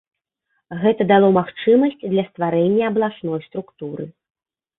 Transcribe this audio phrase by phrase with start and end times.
[0.83, 4.03] Гэта дало магчымасць для стварэння абласной структуры.